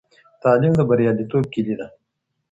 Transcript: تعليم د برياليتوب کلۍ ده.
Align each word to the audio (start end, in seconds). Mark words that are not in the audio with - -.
تعليم 0.43 0.73
د 0.75 0.81
برياليتوب 0.89 1.43
کلۍ 1.53 1.73
ده. 1.79 1.87